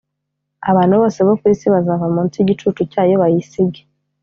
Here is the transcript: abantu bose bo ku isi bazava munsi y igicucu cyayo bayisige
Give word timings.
abantu 0.69 0.93
bose 1.01 1.19
bo 1.27 1.33
ku 1.39 1.45
isi 1.53 1.65
bazava 1.73 2.05
munsi 2.15 2.35
y 2.37 2.43
igicucu 2.45 2.81
cyayo 2.91 3.15
bayisige 3.21 3.81